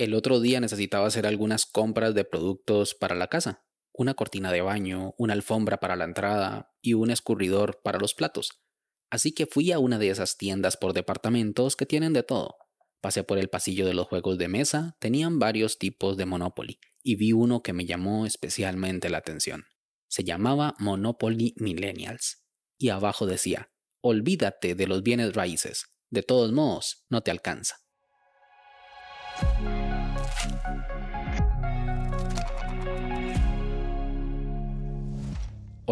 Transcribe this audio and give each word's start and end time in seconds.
El 0.00 0.14
otro 0.14 0.40
día 0.40 0.60
necesitaba 0.60 1.06
hacer 1.08 1.26
algunas 1.26 1.66
compras 1.66 2.14
de 2.14 2.24
productos 2.24 2.94
para 2.94 3.14
la 3.14 3.26
casa, 3.26 3.66
una 3.92 4.14
cortina 4.14 4.50
de 4.50 4.62
baño, 4.62 5.12
una 5.18 5.34
alfombra 5.34 5.76
para 5.76 5.94
la 5.94 6.06
entrada 6.06 6.72
y 6.80 6.94
un 6.94 7.10
escurridor 7.10 7.82
para 7.84 7.98
los 7.98 8.14
platos. 8.14 8.62
Así 9.10 9.32
que 9.32 9.44
fui 9.44 9.72
a 9.72 9.78
una 9.78 9.98
de 9.98 10.08
esas 10.08 10.38
tiendas 10.38 10.78
por 10.78 10.94
departamentos 10.94 11.76
que 11.76 11.84
tienen 11.84 12.14
de 12.14 12.22
todo. 12.22 12.56
Pasé 13.02 13.24
por 13.24 13.36
el 13.36 13.50
pasillo 13.50 13.84
de 13.84 13.92
los 13.92 14.06
juegos 14.06 14.38
de 14.38 14.48
mesa, 14.48 14.96
tenían 15.00 15.38
varios 15.38 15.76
tipos 15.76 16.16
de 16.16 16.24
Monopoly, 16.24 16.80
y 17.02 17.16
vi 17.16 17.32
uno 17.32 17.62
que 17.62 17.74
me 17.74 17.84
llamó 17.84 18.24
especialmente 18.24 19.10
la 19.10 19.18
atención. 19.18 19.66
Se 20.08 20.24
llamaba 20.24 20.76
Monopoly 20.78 21.52
Millennials, 21.58 22.42
y 22.78 22.88
abajo 22.88 23.26
decía, 23.26 23.70
olvídate 24.00 24.74
de 24.74 24.86
los 24.86 25.02
bienes 25.02 25.34
raíces, 25.34 25.90
de 26.08 26.22
todos 26.22 26.52
modos, 26.52 27.04
no 27.10 27.20
te 27.20 27.30
alcanza. 27.30 27.76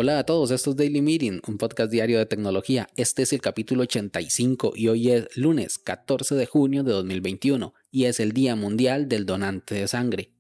Hola 0.01 0.21
a 0.21 0.25
todos, 0.25 0.53
esto 0.53 0.71
es 0.71 0.77
Daily 0.77 1.03
Meeting, 1.03 1.41
un 1.49 1.59
podcast 1.59 1.91
diario 1.91 2.19
de 2.19 2.27
tecnología. 2.27 2.87
Este 2.97 3.23
es 3.23 3.33
el 3.33 3.41
capítulo 3.41 3.83
85 3.83 4.75
y 4.77 4.87
hoy 4.87 5.11
es 5.11 5.37
lunes 5.37 5.79
14 5.79 6.37
de 6.37 6.47
junio 6.47 6.85
de 6.85 6.93
2021 6.93 7.75
y 7.91 8.05
es 8.05 8.21
el 8.21 8.31
Día 8.31 8.55
Mundial 8.55 9.09
del 9.09 9.27
Donante 9.27 9.75
de 9.75 9.89
Sangre. 9.89 10.33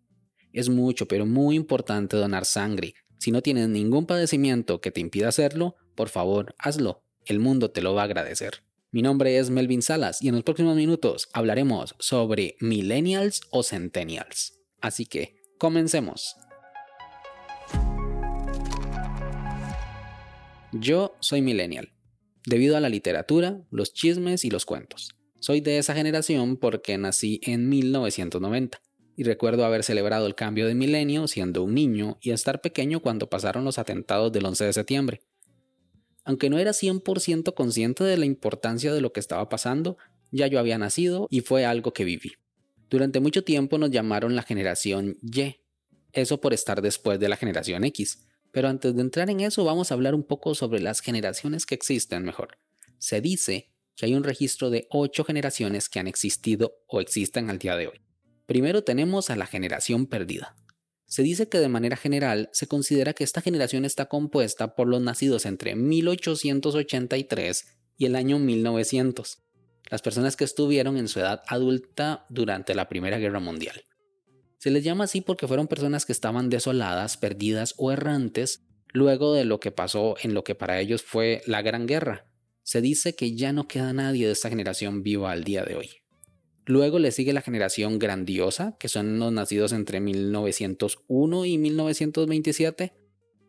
Es 0.52 0.69
mucho, 0.69 1.09
pero 1.09 1.27
muy 1.27 1.57
importante 1.57 2.16
donar 2.16 2.45
sangre. 2.45 2.95
Si 3.19 3.33
no 3.33 3.43
tienes 3.43 3.69
ningún 3.69 4.07
padecimiento 4.07 4.80
que 4.80 4.93
te 4.93 5.01
impida 5.01 5.29
hacerlo, 5.29 5.75
por 5.97 6.09
favor, 6.09 6.55
hazlo. 6.59 7.02
El 7.27 7.41
mundo 7.41 7.73
te 7.73 7.83
lo 7.83 7.95
va 7.95 8.02
a 8.02 8.05
agradecer. 8.05 8.63
Mi 8.91 9.02
nombre 9.02 9.37
es 9.37 9.51
Melvin 9.51 9.83
Salas 9.83 10.23
y 10.23 10.28
en 10.28 10.34
los 10.34 10.45
próximos 10.45 10.74
minutos 10.74 11.29
hablaremos 11.34 11.95
sobre 11.98 12.56
millennials 12.59 13.42
o 13.51 13.62
centennials. 13.62 14.62
Así 14.80 15.05
que, 15.05 15.37
comencemos. 15.59 16.37
Yo 20.73 21.15
soy 21.21 21.43
millennial, 21.43 21.93
debido 22.46 22.79
a 22.79 22.80
la 22.80 22.88
literatura, 22.88 23.60
los 23.71 23.93
chismes 23.93 24.46
y 24.46 24.51
los 24.51 24.65
cuentos. 24.65 25.10
Soy 25.38 25.60
de 25.60 25.76
esa 25.76 25.95
generación 25.95 26.57
porque 26.57 26.96
nací 26.96 27.41
en 27.43 27.68
1990 27.68 28.80
y 29.16 29.24
recuerdo 29.24 29.66
haber 29.66 29.85
celebrado 29.85 30.26
el 30.26 30.35
cambio 30.35 30.66
de 30.66 30.74
milenio 30.74 31.29
siendo 31.29 31.63
un 31.63 31.74
niño 31.74 32.16
y 32.23 32.30
estar 32.30 32.63
pequeño 32.63 33.01
cuando 33.01 33.29
pasaron 33.29 33.66
los 33.66 33.79
atentados 33.79 34.32
del 34.32 34.46
11 34.46 34.65
de 34.65 34.73
septiembre. 34.73 35.23
Aunque 36.29 36.51
no 36.51 36.59
era 36.59 36.73
100% 36.73 37.54
consciente 37.54 38.04
de 38.04 38.18
la 38.18 38.26
importancia 38.26 38.93
de 38.93 39.01
lo 39.01 39.15
que 39.15 39.21
estaba 39.21 39.48
pasando, 39.48 39.96
ya 40.30 40.46
yo 40.46 40.59
había 40.59 40.76
nacido 40.76 41.26
y 41.30 41.40
fue 41.40 41.65
algo 41.65 41.95
que 41.95 42.04
viví. 42.04 42.32
Durante 42.90 43.18
mucho 43.18 43.45
tiempo 43.45 43.79
nos 43.79 43.90
llamaron 43.90 44.37
la 44.37 44.43
generación 44.43 45.16
Y, 45.23 45.62
eso 46.12 46.38
por 46.38 46.52
estar 46.52 46.82
después 46.82 47.18
de 47.18 47.30
la 47.30 47.37
generación 47.38 47.82
X. 47.85 48.26
Pero 48.51 48.68
antes 48.68 48.95
de 48.95 49.01
entrar 49.01 49.30
en 49.30 49.40
eso 49.40 49.65
vamos 49.65 49.90
a 49.90 49.95
hablar 49.95 50.15
un 50.15 50.23
poco 50.23 50.54
sobre 50.54 50.80
las 50.80 51.01
generaciones 51.01 51.65
que 51.65 51.74
existen 51.74 52.24
mejor. 52.24 52.59
Se 52.98 53.23
dice 53.23 53.70
que 53.96 54.04
hay 54.04 54.15
un 54.15 54.23
registro 54.23 54.68
de 54.68 54.87
8 54.90 55.24
generaciones 55.24 55.88
que 55.88 55.98
han 55.98 56.09
existido 56.09 56.74
o 56.88 57.01
existen 57.01 57.48
al 57.48 57.59
día 57.59 57.74
de 57.74 57.87
hoy. 57.87 58.02
Primero 58.45 58.85
tenemos 58.85 59.30
a 59.30 59.37
la 59.37 59.46
generación 59.46 60.04
perdida. 60.04 60.57
Se 61.09 61.23
dice 61.23 61.48
que 61.48 61.59
de 61.59 61.68
manera 61.68 61.96
general 61.96 62.51
se 62.52 62.68
considera 62.68 63.14
que 63.14 63.24
esta 63.24 63.40
generación 63.40 63.87
está 63.87 64.06
compuesta 64.06 64.76
por 64.76 64.87
los 64.88 65.00
nacidos 65.00 65.47
entre 65.47 65.75
1883 65.75 67.66
y 67.97 68.04
el 68.04 68.14
año 68.14 68.38
1900, 68.38 69.38
las 69.91 70.03
personas 70.03 70.36
que 70.36 70.44
estuvieron 70.44 70.98
en 70.98 71.09
su 71.09 71.19
edad 71.19 71.42
adulta 71.47 72.26
durante 72.28 72.75
la 72.75 72.91
Primera 72.91 73.19
Guerra 73.19 73.41
Mundial. 73.41 73.84
Se 74.59 74.70
les 74.70 74.84
llama 74.84 75.04
así 75.04 75.22
porque 75.22 75.48
fueron 75.48 75.66
personas 75.66 76.04
que 76.04 76.12
estaban 76.12 76.50
desoladas, 76.50 77.16
perdidas 77.16 77.75
o 77.78 77.91
errantes 77.91 78.66
luego 78.92 79.32
de 79.32 79.47
lo 79.47 79.60
que 79.60 79.72
pasó 79.72 80.16
en 80.22 80.34
lo 80.34 80.44
que 80.44 80.54
para 80.54 80.78
ellos 80.78 81.03
fue 81.03 81.41
la 81.47 81.62
Gran 81.62 81.86
Guerra. 81.86 82.26
Se 82.62 82.82
dice 82.82 83.14
que 83.14 83.34
ya 83.34 83.54
no 83.54 83.66
queda 83.66 83.94
nadie 83.94 84.26
de 84.26 84.32
esta 84.32 84.50
generación 84.50 85.02
viva 85.02 85.32
al 85.32 85.42
día 85.42 85.64
de 85.64 85.74
hoy. 85.74 85.88
Luego 86.68 86.98
le 86.98 87.12
sigue 87.12 87.32
la 87.32 87.40
generación 87.40 87.98
grandiosa, 87.98 88.76
que 88.78 88.88
son 88.88 89.18
los 89.18 89.32
nacidos 89.32 89.72
entre 89.72 90.00
1901 90.00 91.46
y 91.46 91.56
1927. 91.56 92.92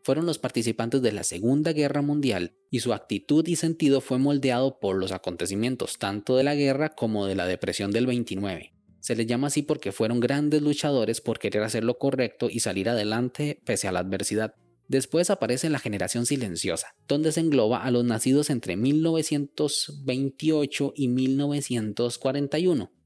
Fueron 0.04 0.26
los 0.26 0.40
participantes 0.40 1.02
de 1.02 1.12
la 1.12 1.26
Segunda 1.26 1.74
Guerra 1.74 2.02
Mundial 2.02 2.54
y 2.72 2.80
su 2.80 2.94
actitud 2.94 3.46
y 3.46 3.58
sentido 3.58 4.00
fue 4.00 4.20
moldeado 4.20 4.80
por 4.80 4.96
los 4.96 5.12
acontecimientos 5.12 5.98
tanto 5.98 6.38
de 6.38 6.46
la 6.46 6.56
guerra 6.56 6.96
como 6.96 7.26
de 7.26 7.36
la 7.36 7.46
depresión 7.46 7.92
del 7.92 8.08
29. 8.08 8.72
Se 9.02 9.18
les 9.18 9.28
llama 9.28 9.48
así 9.48 9.64
porque 9.64 9.92
fueron 9.92 10.22
grandes 10.22 10.62
luchadores 10.62 11.20
por 11.20 11.40
querer 11.40 11.64
hacer 11.64 11.84
lo 11.84 11.98
correcto 11.98 12.48
y 12.50 12.62
salir 12.62 12.88
adelante 12.88 13.62
pese 13.66 13.90
a 13.90 13.92
la 13.92 14.00
adversidad. 14.00 14.56
Después 14.88 15.30
aparece 15.30 15.70
la 15.70 15.80
generación 15.80 16.26
silenciosa, 16.26 16.96
donde 17.06 17.34
se 17.34 17.42
engloba 17.42 17.84
a 17.84 17.92
los 17.92 18.06
nacidos 18.06 18.50
entre 18.50 18.78
1928 18.78 20.94
y 20.96 21.10
1941 21.10 22.99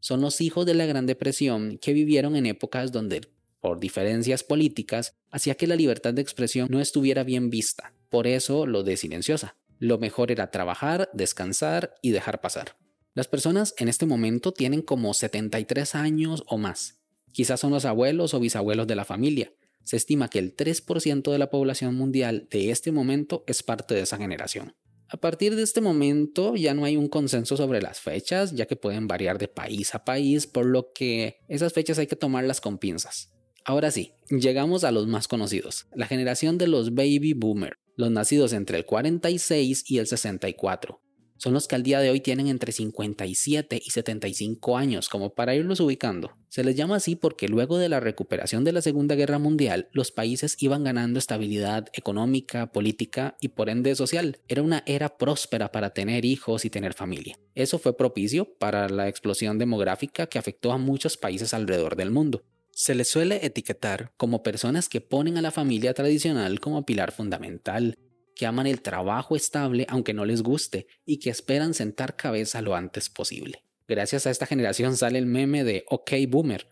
son 0.00 0.20
los 0.20 0.40
hijos 0.40 0.66
de 0.66 0.74
la 0.74 0.86
Gran 0.86 1.06
Depresión 1.06 1.78
que 1.78 1.92
vivieron 1.92 2.36
en 2.36 2.46
épocas 2.46 2.92
donde, 2.92 3.28
por 3.60 3.80
diferencias 3.80 4.44
políticas, 4.44 5.14
hacía 5.30 5.54
que 5.54 5.66
la 5.66 5.76
libertad 5.76 6.14
de 6.14 6.22
expresión 6.22 6.68
no 6.70 6.80
estuviera 6.80 7.24
bien 7.24 7.50
vista. 7.50 7.92
Por 8.08 8.26
eso 8.26 8.66
lo 8.66 8.82
de 8.82 8.96
silenciosa. 8.96 9.56
Lo 9.78 9.98
mejor 9.98 10.32
era 10.32 10.50
trabajar, 10.50 11.08
descansar 11.12 11.94
y 12.02 12.10
dejar 12.10 12.40
pasar. 12.40 12.76
Las 13.14 13.28
personas 13.28 13.74
en 13.78 13.88
este 13.88 14.06
momento 14.06 14.52
tienen 14.52 14.82
como 14.82 15.12
73 15.14 15.94
años 15.94 16.44
o 16.46 16.58
más. 16.58 16.98
Quizás 17.32 17.60
son 17.60 17.72
los 17.72 17.84
abuelos 17.84 18.34
o 18.34 18.40
bisabuelos 18.40 18.86
de 18.86 18.96
la 18.96 19.04
familia. 19.04 19.52
Se 19.84 19.96
estima 19.96 20.28
que 20.28 20.38
el 20.38 20.56
3% 20.56 21.32
de 21.32 21.38
la 21.38 21.50
población 21.50 21.94
mundial 21.94 22.48
de 22.50 22.70
este 22.70 22.92
momento 22.92 23.44
es 23.46 23.62
parte 23.62 23.94
de 23.94 24.02
esa 24.02 24.18
generación. 24.18 24.74
A 25.10 25.16
partir 25.16 25.56
de 25.56 25.62
este 25.62 25.80
momento 25.80 26.54
ya 26.54 26.74
no 26.74 26.84
hay 26.84 26.96
un 26.96 27.08
consenso 27.08 27.56
sobre 27.56 27.80
las 27.80 28.00
fechas, 28.00 28.54
ya 28.54 28.66
que 28.66 28.76
pueden 28.76 29.08
variar 29.08 29.38
de 29.38 29.48
país 29.48 29.94
a 29.94 30.04
país, 30.04 30.46
por 30.46 30.66
lo 30.66 30.92
que 30.92 31.38
esas 31.48 31.72
fechas 31.72 31.98
hay 31.98 32.06
que 32.06 32.16
tomarlas 32.16 32.60
con 32.60 32.78
pinzas. 32.78 33.32
Ahora 33.64 33.90
sí, 33.90 34.12
llegamos 34.28 34.84
a 34.84 34.92
los 34.92 35.06
más 35.06 35.26
conocidos, 35.26 35.86
la 35.94 36.06
generación 36.06 36.58
de 36.58 36.68
los 36.68 36.94
baby 36.94 37.32
boomer, 37.32 37.78
los 37.96 38.10
nacidos 38.10 38.52
entre 38.52 38.78
el 38.78 38.84
46 38.84 39.90
y 39.90 39.98
el 39.98 40.06
64 40.06 41.00
son 41.38 41.54
los 41.54 41.66
que 41.66 41.76
al 41.76 41.82
día 41.82 42.00
de 42.00 42.10
hoy 42.10 42.20
tienen 42.20 42.48
entre 42.48 42.72
57 42.72 43.80
y 43.82 43.90
75 43.90 44.76
años, 44.76 45.08
como 45.08 45.30
para 45.34 45.54
irlos 45.54 45.80
ubicando. 45.80 46.32
Se 46.48 46.64
les 46.64 46.76
llama 46.76 46.96
así 46.96 47.14
porque 47.16 47.48
luego 47.48 47.78
de 47.78 47.88
la 47.88 48.00
recuperación 48.00 48.64
de 48.64 48.72
la 48.72 48.82
Segunda 48.82 49.14
Guerra 49.14 49.38
Mundial, 49.38 49.88
los 49.92 50.10
países 50.10 50.56
iban 50.60 50.84
ganando 50.84 51.18
estabilidad 51.18 51.88
económica, 51.92 52.72
política 52.72 53.36
y 53.40 53.48
por 53.48 53.70
ende 53.70 53.94
social. 53.94 54.38
Era 54.48 54.62
una 54.62 54.82
era 54.86 55.16
próspera 55.16 55.72
para 55.72 55.90
tener 55.90 56.24
hijos 56.24 56.64
y 56.64 56.70
tener 56.70 56.94
familia. 56.94 57.38
Eso 57.54 57.78
fue 57.78 57.96
propicio 57.96 58.44
para 58.58 58.88
la 58.88 59.08
explosión 59.08 59.58
demográfica 59.58 60.26
que 60.26 60.38
afectó 60.38 60.72
a 60.72 60.78
muchos 60.78 61.16
países 61.16 61.54
alrededor 61.54 61.96
del 61.96 62.10
mundo. 62.10 62.42
Se 62.70 62.94
les 62.94 63.08
suele 63.08 63.44
etiquetar 63.44 64.12
como 64.16 64.42
personas 64.42 64.88
que 64.88 65.00
ponen 65.00 65.36
a 65.36 65.42
la 65.42 65.50
familia 65.50 65.94
tradicional 65.94 66.60
como 66.60 66.86
pilar 66.86 67.10
fundamental, 67.10 67.98
que 68.38 68.46
aman 68.46 68.68
el 68.68 68.80
trabajo 68.82 69.34
estable 69.34 69.84
aunque 69.88 70.14
no 70.14 70.24
les 70.24 70.42
guste 70.42 70.86
y 71.04 71.18
que 71.18 71.28
esperan 71.28 71.74
sentar 71.74 72.14
cabeza 72.14 72.62
lo 72.62 72.76
antes 72.76 73.10
posible. 73.10 73.64
Gracias 73.88 74.26
a 74.26 74.30
esta 74.30 74.46
generación 74.46 74.96
sale 74.96 75.18
el 75.18 75.26
meme 75.26 75.64
de 75.64 75.84
OK 75.88 76.12
Boomer, 76.28 76.68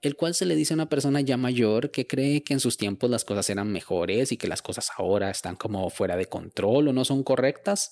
el 0.00 0.14
cual 0.14 0.34
se 0.34 0.46
le 0.46 0.54
dice 0.54 0.74
a 0.74 0.76
una 0.76 0.88
persona 0.88 1.20
ya 1.20 1.36
mayor 1.36 1.90
que 1.90 2.06
cree 2.06 2.44
que 2.44 2.54
en 2.54 2.60
sus 2.60 2.76
tiempos 2.76 3.10
las 3.10 3.24
cosas 3.24 3.50
eran 3.50 3.72
mejores 3.72 4.30
y 4.30 4.36
que 4.36 4.46
las 4.46 4.62
cosas 4.62 4.90
ahora 4.96 5.28
están 5.28 5.56
como 5.56 5.90
fuera 5.90 6.16
de 6.16 6.26
control 6.26 6.86
o 6.86 6.92
no 6.92 7.04
son 7.04 7.24
correctas. 7.24 7.90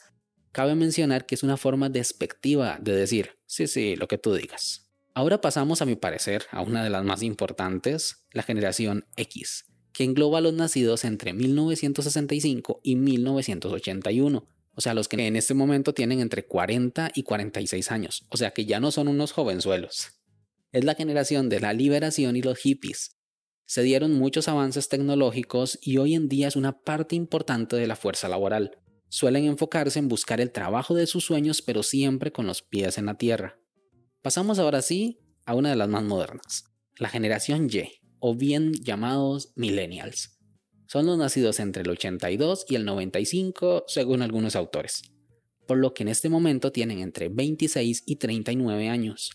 Cabe 0.53 0.76
mencionar 0.76 1.26
que 1.26 1.34
es 1.34 1.42
una 1.42 1.56
forma 1.56 1.88
despectiva 1.88 2.78
de 2.81 2.94
decir, 2.94 3.41
sí, 3.44 3.66
sí, 3.66 3.97
lo 3.97 4.06
que 4.06 4.19
tú 4.19 4.34
digas. 4.34 4.92
Ahora 5.15 5.41
pasamos 5.41 5.82
a 5.82 5.84
mi 5.84 5.97
parecer 5.97 6.44
a 6.53 6.60
una 6.60 6.84
de 6.84 6.91
las 6.91 7.04
más 7.04 7.25
importantes, 7.25 8.24
la 8.30 8.45
generación 8.45 9.04
X, 9.16 9.66
que 9.97 10.04
engloba 10.04 10.39
a 10.39 10.41
los 10.43 10.53
nacidos 10.53 11.07
entre 11.07 11.33
1965 11.33 12.81
y 12.83 12.97
1981, 12.97 14.47
o 14.75 14.81
sea, 14.83 14.93
los 14.93 15.09
que 15.09 15.27
en 15.27 15.37
este 15.37 15.54
momento 15.54 15.95
tienen 15.95 16.21
entre 16.21 16.45
40 16.45 17.13
y 17.15 17.22
46 17.22 17.91
años, 17.91 18.27
o 18.28 18.37
sea 18.37 18.51
que 18.51 18.66
ya 18.66 18.78
no 18.78 18.91
son 18.91 19.09
unos 19.09 19.33
jovenzuelos. 19.33 20.09
Es 20.71 20.84
la 20.84 20.97
generación 20.97 21.48
de 21.48 21.60
la 21.60 21.72
liberación 21.72 22.37
y 22.37 22.43
los 22.43 22.59
hippies. 22.59 23.16
Se 23.65 23.83
dieron 23.83 24.13
muchos 24.13 24.48
avances 24.48 24.91
tecnológicos 24.91 25.78
y 25.81 25.97
hoy 25.97 26.15
en 26.15 26.28
día 26.28 26.48
es 26.48 26.57
una 26.57 26.83
parte 26.83 27.16
importante 27.16 27.77
de 27.77 27.87
la 27.87 27.97
fuerza 27.97 28.28
laboral. 28.28 28.77
Suelen 29.09 29.47
enfocarse 29.47 29.98
en 29.98 30.09
buscar 30.09 30.43
el 30.43 30.53
trabajo 30.53 30.95
de 30.95 31.07
sus 31.07 31.25
sueños, 31.25 31.63
pero 31.63 31.83
siempre 31.83 32.33
con 32.33 32.47
los 32.47 32.60
pies 32.60 32.98
en 32.98 33.07
la 33.07 33.15
tierra. 33.15 33.59
Pasamos 34.21 34.59
ahora 34.59 34.83
sí 34.83 35.21
a 35.47 35.54
una 35.54 35.71
de 35.71 35.77
las 35.77 35.89
más 35.89 36.03
modernas, 36.03 36.66
la 36.98 37.09
generación 37.09 37.71
Y, 37.72 38.05
o 38.28 38.34
bien 38.34 38.72
llamados 38.72 39.52
millennials. 39.54 40.36
Son 40.88 41.06
los 41.06 41.16
nacidos 41.16 41.60
entre 41.60 41.84
el 41.84 41.90
82 41.90 42.66
y 42.68 42.74
el 42.74 42.84
95 42.84 43.84
según 43.86 44.20
algunos 44.20 44.56
autores, 44.56 45.02
por 45.68 45.78
lo 45.78 45.94
que 45.94 46.02
en 46.02 46.08
este 46.08 46.28
momento 46.28 46.72
tienen 46.72 46.98
entre 46.98 47.28
26 47.28 48.02
y 48.04 48.16
39 48.16 48.88
años. 48.88 49.30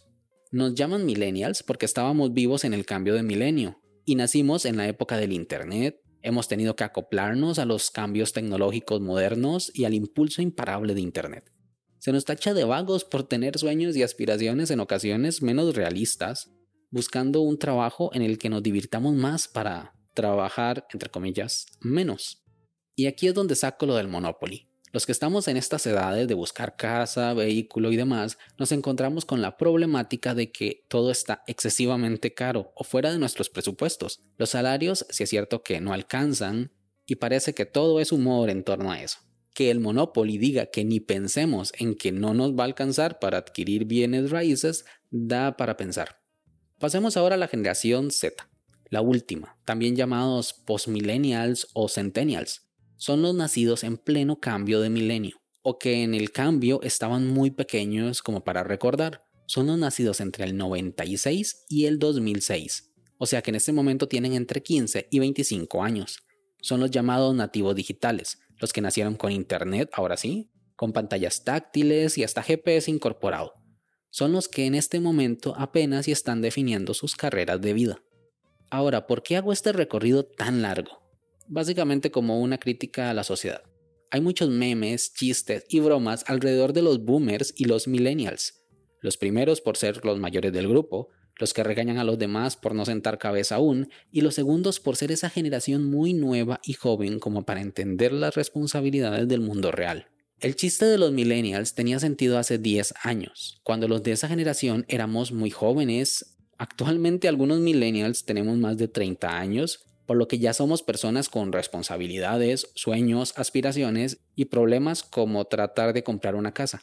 Nos 0.51 0.75
llaman 0.75 1.05
millennials 1.05 1.63
porque 1.63 1.85
estábamos 1.85 2.33
vivos 2.33 2.65
en 2.65 2.73
el 2.73 2.85
cambio 2.85 3.13
de 3.13 3.23
milenio 3.23 3.79
y 4.03 4.15
nacimos 4.15 4.65
en 4.65 4.75
la 4.75 4.89
época 4.89 5.15
del 5.15 5.31
Internet, 5.31 5.95
hemos 6.21 6.49
tenido 6.49 6.75
que 6.75 6.83
acoplarnos 6.83 7.59
a 7.59 7.65
los 7.65 7.91
cambios 7.91 8.33
tecnológicos 8.33 8.99
modernos 8.99 9.71
y 9.73 9.85
al 9.85 9.93
impulso 9.93 10.41
imparable 10.41 10.95
de 10.95 10.99
Internet. 10.99 11.49
Se 11.99 12.11
nos 12.11 12.25
tacha 12.25 12.53
de 12.53 12.65
vagos 12.65 13.05
por 13.05 13.23
tener 13.23 13.57
sueños 13.57 13.95
y 13.95 14.03
aspiraciones 14.03 14.69
en 14.69 14.81
ocasiones 14.81 15.41
menos 15.41 15.75
realistas, 15.77 16.51
buscando 16.91 17.41
un 17.41 17.57
trabajo 17.57 18.11
en 18.13 18.21
el 18.21 18.37
que 18.37 18.49
nos 18.49 18.61
divirtamos 18.61 19.15
más 19.15 19.47
para 19.47 19.95
trabajar, 20.13 20.85
entre 20.91 21.09
comillas, 21.09 21.65
menos. 21.79 22.43
Y 22.95 23.07
aquí 23.07 23.27
es 23.27 23.33
donde 23.33 23.55
saco 23.55 23.85
lo 23.85 23.95
del 23.95 24.09
Monopoly. 24.09 24.67
Los 24.91 25.05
que 25.05 25.13
estamos 25.13 25.47
en 25.47 25.55
estas 25.55 25.85
edades 25.85 26.27
de 26.27 26.33
buscar 26.33 26.75
casa, 26.75 27.33
vehículo 27.33 27.91
y 27.91 27.95
demás, 27.95 28.37
nos 28.59 28.73
encontramos 28.73 29.23
con 29.23 29.41
la 29.41 29.55
problemática 29.55 30.35
de 30.35 30.51
que 30.51 30.83
todo 30.89 31.11
está 31.11 31.43
excesivamente 31.47 32.33
caro 32.33 32.73
o 32.75 32.83
fuera 32.83 33.09
de 33.09 33.17
nuestros 33.17 33.49
presupuestos. 33.49 34.19
Los 34.37 34.49
salarios, 34.49 35.05
si 35.09 35.23
es 35.23 35.29
cierto 35.29 35.63
que 35.63 35.79
no 35.79 35.93
alcanzan, 35.93 36.73
y 37.05 37.15
parece 37.15 37.53
que 37.53 37.65
todo 37.65 38.01
es 38.01 38.11
humor 38.11 38.49
en 38.49 38.63
torno 38.63 38.91
a 38.91 39.01
eso 39.01 39.19
que 39.53 39.69
el 39.69 39.79
Monopoly 39.79 40.37
diga 40.37 40.67
que 40.67 40.85
ni 40.85 40.99
pensemos 40.99 41.73
en 41.77 41.95
que 41.95 42.11
no 42.11 42.33
nos 42.33 42.57
va 42.57 42.63
a 42.63 42.67
alcanzar 42.67 43.19
para 43.19 43.37
adquirir 43.37 43.85
bienes 43.85 44.31
raíces, 44.31 44.85
da 45.09 45.57
para 45.57 45.77
pensar. 45.77 46.20
Pasemos 46.81 47.15
ahora 47.15 47.35
a 47.35 47.37
la 47.37 47.47
generación 47.47 48.09
Z, 48.09 48.49
la 48.89 49.01
última, 49.01 49.55
también 49.65 49.95
llamados 49.95 50.51
postmillennials 50.65 51.67
o 51.75 51.87
centennials. 51.87 52.71
Son 52.97 53.21
los 53.21 53.35
nacidos 53.35 53.83
en 53.83 53.97
pleno 53.97 54.39
cambio 54.39 54.81
de 54.81 54.89
milenio, 54.89 55.37
o 55.61 55.77
que 55.77 56.01
en 56.01 56.15
el 56.15 56.31
cambio 56.31 56.81
estaban 56.81 57.27
muy 57.27 57.51
pequeños 57.51 58.23
como 58.23 58.43
para 58.43 58.63
recordar. 58.63 59.21
Son 59.45 59.67
los 59.67 59.77
nacidos 59.77 60.21
entre 60.21 60.43
el 60.43 60.57
96 60.57 61.65
y 61.69 61.85
el 61.85 61.99
2006, 61.99 62.91
o 63.19 63.27
sea 63.27 63.43
que 63.43 63.51
en 63.51 63.57
este 63.57 63.73
momento 63.73 64.07
tienen 64.07 64.33
entre 64.33 64.63
15 64.63 65.07
y 65.11 65.19
25 65.19 65.83
años. 65.83 66.17
Son 66.63 66.79
los 66.79 66.89
llamados 66.89 67.35
nativos 67.35 67.75
digitales, 67.75 68.39
los 68.57 68.73
que 68.73 68.81
nacieron 68.81 69.13
con 69.17 69.31
Internet, 69.31 69.91
ahora 69.93 70.17
sí, 70.17 70.49
con 70.75 70.93
pantallas 70.93 71.43
táctiles 71.43 72.17
y 72.17 72.23
hasta 72.23 72.41
GPS 72.41 72.89
incorporado. 72.89 73.53
Son 74.11 74.33
los 74.33 74.49
que 74.49 74.65
en 74.65 74.75
este 74.75 74.99
momento 74.99 75.55
apenas 75.57 76.07
están 76.07 76.41
definiendo 76.41 76.93
sus 76.93 77.15
carreras 77.15 77.61
de 77.61 77.73
vida. 77.73 78.03
Ahora, 78.69 79.07
¿por 79.07 79.23
qué 79.23 79.37
hago 79.37 79.53
este 79.53 79.71
recorrido 79.71 80.25
tan 80.25 80.61
largo? 80.61 81.01
Básicamente 81.47 82.11
como 82.11 82.39
una 82.41 82.57
crítica 82.57 83.09
a 83.09 83.13
la 83.13 83.23
sociedad. 83.23 83.63
Hay 84.11 84.19
muchos 84.19 84.49
memes, 84.49 85.13
chistes 85.13 85.63
y 85.69 85.79
bromas 85.79 86.25
alrededor 86.27 86.73
de 86.73 86.81
los 86.81 87.03
boomers 87.05 87.53
y 87.55 87.65
los 87.65 87.87
millennials. 87.87 88.65
Los 88.99 89.15
primeros 89.15 89.61
por 89.61 89.77
ser 89.77 90.03
los 90.05 90.19
mayores 90.19 90.51
del 90.51 90.67
grupo, 90.67 91.07
los 91.37 91.53
que 91.53 91.63
regañan 91.63 91.97
a 91.97 92.03
los 92.03 92.19
demás 92.19 92.57
por 92.57 92.75
no 92.75 92.83
sentar 92.83 93.17
cabeza 93.17 93.55
aún, 93.55 93.89
y 94.11 94.21
los 94.21 94.35
segundos 94.35 94.81
por 94.81 94.97
ser 94.97 95.13
esa 95.13 95.29
generación 95.29 95.89
muy 95.89 96.13
nueva 96.13 96.59
y 96.65 96.73
joven 96.73 97.19
como 97.19 97.45
para 97.45 97.61
entender 97.61 98.11
las 98.11 98.35
responsabilidades 98.35 99.27
del 99.29 99.39
mundo 99.39 99.71
real. 99.71 100.07
El 100.41 100.55
chiste 100.55 100.85
de 100.85 100.97
los 100.97 101.11
millennials 101.11 101.75
tenía 101.75 101.99
sentido 101.99 102.39
hace 102.39 102.57
10 102.57 102.95
años, 103.03 103.61
cuando 103.61 103.87
los 103.87 104.01
de 104.01 104.13
esa 104.13 104.27
generación 104.27 104.85
éramos 104.87 105.31
muy 105.31 105.51
jóvenes. 105.51 106.35
Actualmente 106.57 107.27
algunos 107.27 107.59
millennials 107.59 108.25
tenemos 108.25 108.57
más 108.57 108.75
de 108.75 108.87
30 108.87 109.37
años, 109.37 109.85
por 110.07 110.17
lo 110.17 110.27
que 110.27 110.39
ya 110.39 110.53
somos 110.53 110.81
personas 110.81 111.29
con 111.29 111.51
responsabilidades, 111.51 112.71
sueños, 112.73 113.35
aspiraciones 113.37 114.17
y 114.35 114.45
problemas 114.45 115.03
como 115.03 115.45
tratar 115.45 115.93
de 115.93 116.03
comprar 116.03 116.33
una 116.33 116.55
casa. 116.55 116.81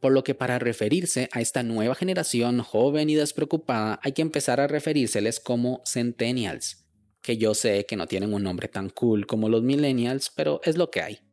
Por 0.00 0.12
lo 0.12 0.24
que 0.24 0.34
para 0.34 0.58
referirse 0.58 1.28
a 1.32 1.42
esta 1.42 1.62
nueva 1.62 1.96
generación 1.96 2.62
joven 2.62 3.10
y 3.10 3.14
despreocupada 3.14 4.00
hay 4.02 4.12
que 4.12 4.22
empezar 4.22 4.58
a 4.58 4.68
referírseles 4.68 5.38
como 5.38 5.82
centennials, 5.84 6.86
que 7.20 7.36
yo 7.36 7.52
sé 7.52 7.84
que 7.84 7.96
no 7.96 8.06
tienen 8.06 8.32
un 8.32 8.42
nombre 8.42 8.68
tan 8.68 8.88
cool 8.88 9.26
como 9.26 9.50
los 9.50 9.62
millennials, 9.62 10.32
pero 10.34 10.62
es 10.64 10.78
lo 10.78 10.90
que 10.90 11.02
hay. 11.02 11.25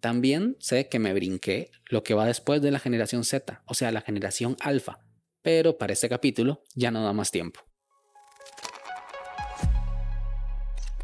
También 0.00 0.56
sé 0.60 0.88
que 0.88 0.98
me 0.98 1.12
brinqué 1.12 1.70
lo 1.86 2.02
que 2.02 2.14
va 2.14 2.26
después 2.26 2.62
de 2.62 2.70
la 2.70 2.78
generación 2.78 3.24
Z, 3.24 3.62
o 3.66 3.74
sea, 3.74 3.92
la 3.92 4.02
generación 4.02 4.56
alfa, 4.60 5.00
pero 5.42 5.78
para 5.78 5.92
este 5.92 6.08
capítulo 6.08 6.62
ya 6.74 6.90
no 6.90 7.04
da 7.04 7.12
más 7.12 7.30
tiempo. 7.30 7.60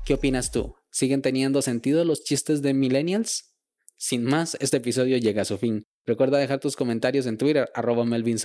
¿Qué 0.05 0.15
opinas 0.15 0.51
tú? 0.51 0.75
¿Siguen 0.91 1.23
teniendo 1.23 1.63
sentido 1.63 2.05
los 2.05 2.25
chistes 2.25 2.61
de 2.61 2.75
millennials? 2.75 3.55
Sin 3.97 4.25
más, 4.25 4.57
este 4.61 4.79
episodio 4.79 5.17
llega 5.17 5.43
a 5.43 5.45
su 5.45 5.59
fin. 5.59 5.85
Recuerda 6.05 6.39
dejar 6.39 6.59
tus 6.59 6.75
comentarios 6.75 7.27
en 7.27 7.39
Twitter, 7.39 7.71
arroba 7.73 8.05
Melvin. 8.05 8.37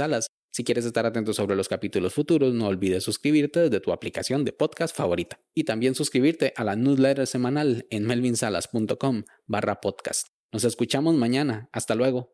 Si 0.51 0.63
quieres 0.63 0.85
estar 0.85 1.07
atento 1.07 1.33
sobre 1.33 1.55
los 1.55 1.67
capítulos 1.67 2.13
futuros, 2.13 2.53
no 2.53 2.67
olvides 2.67 3.03
suscribirte 3.03 3.61
desde 3.61 3.79
tu 3.79 3.91
aplicación 3.91 4.45
de 4.45 4.53
podcast 4.53 4.95
favorita. 4.95 5.39
Y 5.55 5.63
también 5.63 5.95
suscribirte 5.95 6.53
a 6.55 6.63
la 6.63 6.75
newsletter 6.75 7.25
semanal 7.25 7.87
en 7.89 8.05
melvinsalas.com 8.05 9.23
barra 9.47 9.81
podcast. 9.81 10.36
Nos 10.51 10.63
escuchamos 10.63 11.15
mañana. 11.15 11.69
Hasta 11.71 11.95
luego. 11.95 12.33